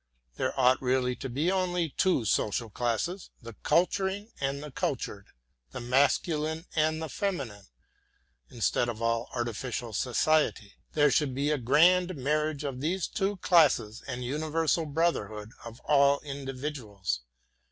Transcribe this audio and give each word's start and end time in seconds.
There 0.33 0.59
ought 0.59 0.81
really 0.81 1.15
to 1.17 1.29
be 1.29 1.51
only 1.51 1.89
two 1.91 2.25
social 2.25 2.71
classes, 2.71 3.29
the 3.39 3.53
culturing 3.61 4.31
and 4.41 4.63
the 4.63 4.71
cultured, 4.71 5.27
the 5.73 5.79
masculine 5.79 6.65
and 6.75 6.99
the 6.99 7.07
feminine; 7.07 7.65
instead 8.49 8.89
of 8.89 8.99
all 8.99 9.29
artificial 9.31 9.93
society, 9.93 10.73
there 10.93 11.11
should 11.11 11.35
be 11.35 11.51
a 11.51 11.59
grand 11.59 12.15
marriage 12.15 12.63
of 12.63 12.81
these 12.81 13.07
two 13.07 13.37
classes 13.37 14.01
and 14.07 14.23
universal 14.23 14.87
brotherhood 14.87 15.51
of 15.63 15.79
all 15.81 16.19
individuals. 16.21 17.21